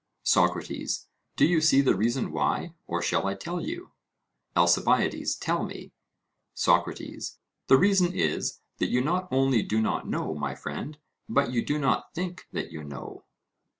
[0.23, 3.91] SOCRATES: Do you see the reason why, or shall I tell you?
[4.55, 5.93] ALCIBIADES: Tell me.
[6.55, 10.97] SOCRATES: The reason is, that you not only do not know, my friend,
[11.29, 13.25] but you do not think that you know.